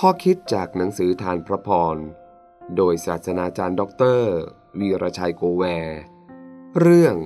[0.00, 1.96] ข้อคิดจากหนังสือธารพระพร
[2.76, 4.32] โดยศาสตราจารย์ด็อกเตอร์
[4.80, 5.98] วีรชัยโกแวร์
[6.78, 7.16] เรื่อง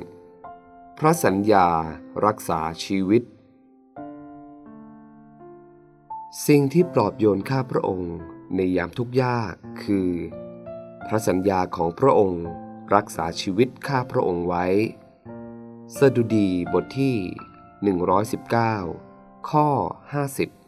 [0.98, 1.68] พระสัญญา
[2.27, 3.23] รักษาชีวิต
[6.46, 8.14] สิ่งที่ปลอบโยนข้าพระองค์
[8.57, 10.11] ในยามทุกข์ยากคือ
[11.09, 12.46] พระสัญญาของพระองค์
[12.95, 14.66] รักษาชีวิตข้าพระองค์ไว้
[15.98, 17.16] สดุดีบทที่
[18.73, 19.69] 119 ข้อ
[20.32, 20.67] 50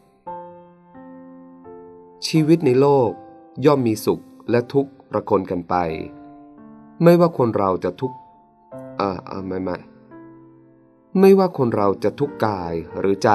[2.27, 3.11] ชีวิตในโลก
[3.65, 5.75] ย่อมมีสุขและทุกข์ประคนกันไป
[7.03, 8.17] ไม่ว่าคนเราจะทุกข์
[8.99, 9.77] อ่าอ่าไม่ไม่
[11.19, 13.29] ไม่ว่าคนเราจะทุกข์กายหรือใจ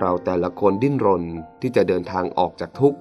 [0.00, 1.24] เราแต่ละคนดิ้นรน
[1.60, 2.98] ที่จะเดินทางออกจากทุกข์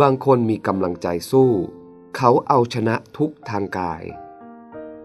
[0.00, 1.50] บางคนมีกำลังใจสู้
[2.16, 4.02] เขาเอาชนะทุกทางกาย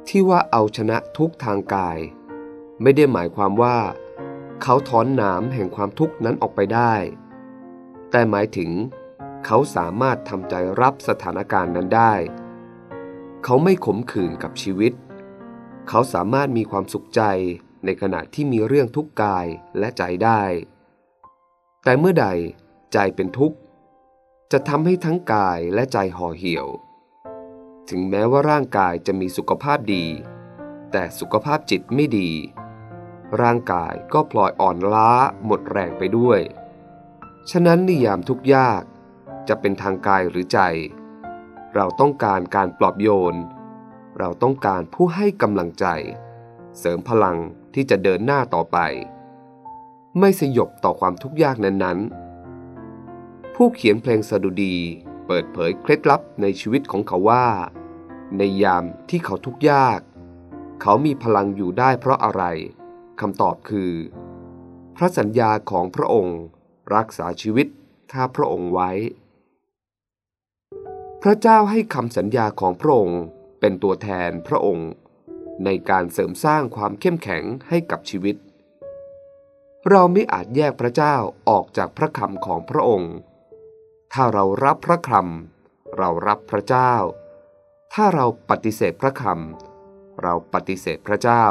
[0.08, 1.98] ที่ว่าเอาชนะทุกทางกาย
[2.82, 3.78] ไม่ได้หมายความว่า
[4.62, 6.94] เขาถอนหนามแห่งความทุกข์นั้นออกไปได้
[8.16, 8.72] แต่หมายถึง
[9.46, 12.14] เขาสามารถทำใจรับสถานการณ์นั้นได้
[13.44, 14.94] เขาไม่ขมขื่นกับชีวิต
[15.90, 17.22] เขาสามารถมีความสุขใจ
[17.86, 19.46] ในขณะที่มีเรื่องทุกข์กาย
[19.80, 20.44] และใจได้
[21.84, 22.28] แต่เมื่อใด
[22.94, 23.58] ใจเป็นทุกข์
[24.52, 26.68] จะทำให้ทั้งกายและใจห่อเหี่ยว
[27.90, 30.06] ถึงแม้ว่าร่างกายจะมีสุขภาพดี
[30.92, 32.32] แต่สุขภาพจิตไม่ดี
[33.42, 35.12] ร่างกายก็พลอยอ่อนล้า
[35.46, 36.40] หมดแรงไปด้วย
[37.52, 38.84] ฉะนั้นนิยามทุกยาก
[39.48, 40.60] จะเป็นทางกายหรือใจ
[41.76, 43.36] เราต้องการการปลอบโยน
[44.20, 45.86] เราต้องการผู้ให้กำลังใจ
[46.80, 47.38] เสริมพลัง
[47.74, 48.78] ที่จะเดินหน้าต่อไป
[50.20, 54.76] ไม่สยบต่อความทุกข์ยากนั้นๆ ผู้เขียนเพลงสดุดี
[55.28, 57.48] เปิดเผยเคล็ดลับในชีวิตของเขาว่า
[58.38, 60.00] ในยามที่เขาทุกข์ยาก
[60.82, 62.44] เขามีพลังอยู่ได้เพราะอะไร
[63.20, 63.92] คำตอบคือ
[64.96, 66.40] พระสัญญาของพระองค์
[66.96, 67.68] รักษาชีวิต
[68.12, 68.92] ข้าพระองค์ไว้
[71.22, 73.22] พระเจ้าให้คำสัญญาของพระองค์
[73.60, 74.90] เป็นตัวแทนพระองค์
[75.66, 78.36] ในการเสริมสร้างความเข้มแข็งให้กับชีวิต
[79.90, 81.16] เราไม่อาจแยกพระเจ้า
[81.50, 83.14] ออกจากพระคำของพระองค์
[84.14, 86.94] ถ้าเรารับพระคำเรารับพระเจ้า
[87.94, 91.46] ถ้าเราปฏิเสธพระคำเราปฏิเสธพระเจ้า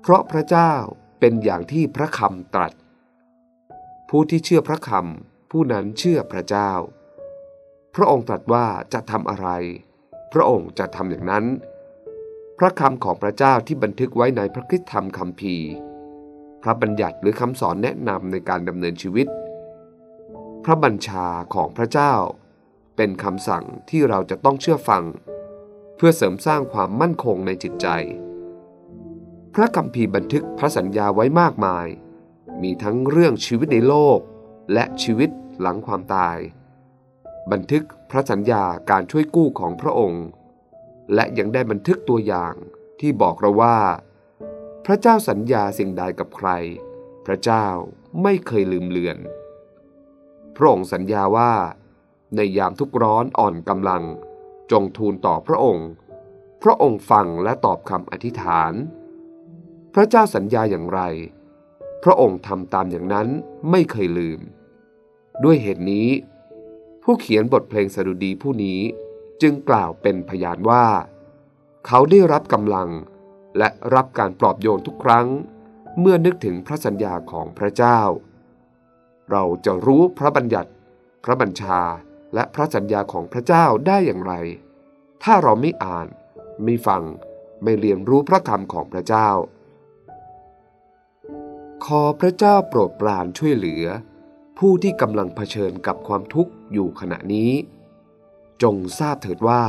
[0.00, 0.72] เพราะพระเจ้า
[1.20, 2.72] เป็นอย่างที่พระคำตรัส
[4.14, 6.70] ผู้ที่เชื่อพระคำผู้นั้นเชื่อพระเจ้า
[7.94, 9.48] พระองค์ตรัสว่าจะทำอะไร
[10.32, 11.44] พระองค์จะทำอย่างนั้น
[12.58, 15.68] พระคำของพระเจ้าที่บันทึกไว้ในพระคิดธรรมคัมภีร์
[16.62, 19.26] พระบัญญัติหรือคำสอนแนะนำในการดำเนินชีวิต
[20.64, 22.14] พระบัญชาของพระเจ้า
[22.96, 25.04] เป็นคำสั่งที่เราจะต้องเชื่อฟัง
[25.96, 27.86] เพื่อเสริมสร้างความมั่นคงในจิตใจ
[29.54, 31.88] พระคัมภีบันทึกพระสัญญาไว้มากมาย
[32.62, 34.18] มีทั้งเรื่องชีวิตในโลก
[34.72, 35.30] และชีวิต
[35.60, 36.38] หลังความตาย
[37.52, 40.24] บันทึกพระสัญญาการช่วยกู้ของพระองค์
[41.14, 42.54] และยังได้บันทึกตัวอย่าง
[43.00, 43.78] ที่บอกเราว่า
[44.84, 46.48] พระเจ้าสัญญาสิ่งใดกับใคร
[47.26, 47.66] พระเจ้า
[48.22, 49.18] ไม่เคยลืมเลือน
[50.56, 51.52] พระองค์สัญญาว่า
[52.36, 54.02] ในยามทุกร้อนอ่อนกำลัง
[54.72, 55.88] จงทูลต่อพระองค์
[56.62, 58.72] พระองค์ฟังและตอบคำอธิษฐาน
[59.94, 61.00] พระเจ้าสัญญาอย่างไร
[62.02, 63.28] พระองค์ทำตามอย่างนั้น
[63.70, 64.40] ไม่เคยลืม
[65.44, 66.08] ด้วยเหตุนี้
[67.02, 68.80] ผู้เขียนบทเพลงสดุดีผู้นี้
[69.42, 70.86] จึงกล่าวเป็นพยานว่า
[71.86, 72.90] เขาได้รับกำลัง
[73.58, 75.26] และรับการปลอบโยนทุกครั้ง
[76.00, 78.00] เมื่อนึกถึงพระสัญญาของพระเจ้า
[79.30, 80.70] เราจะรู้พระบัญญัติ
[81.24, 81.80] พระบัญชา
[82.34, 84.34] และพระสัญญาของพระเจ้าได้อย่างไร
[85.22, 86.06] ถ้าเราไม่อ่าน
[86.64, 87.02] ไม่ฟัง
[87.62, 89.28] ไม่เรียนรู้พระคำของพระเจ้า
[91.84, 93.84] ขอพระเจ้าโปรดปรานช่วยเหลือ
[94.58, 97.52] ผู้ที่กำลังเผชิญกับความทุกข์อยู่ขณะนี้
[98.62, 99.64] จงทราบเถิดว่า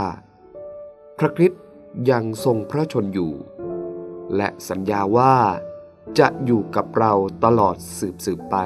[1.17, 1.63] พระคริสต์
[2.09, 3.33] ยังทรงพระชนอยู่
[4.35, 5.35] และสัญญาว่า
[6.19, 8.57] จะอยู่กับเราตลอดสืบสืบไป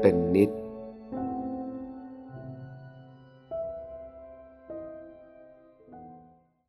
[0.00, 0.50] เป็นนิจ